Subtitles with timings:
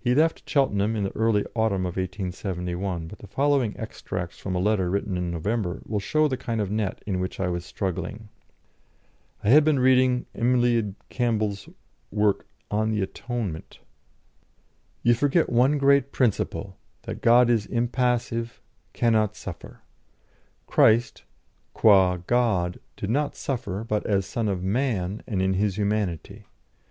[0.00, 4.58] He left Cheltenham in the early autumn of 1871, but the following extracts from a
[4.58, 8.30] letter written in November will show the kind of net in which I was struggling
[9.44, 11.68] (I had been reading M'Leod Campbell's
[12.10, 13.80] work "On the Atonement"):
[15.02, 18.62] "You forget one great principle that God is impassive,
[18.94, 19.82] cannot suffer.
[20.66, 21.24] Christ,
[21.76, 26.46] quâ God, did not suffer, but as Son of Man and in His humanity.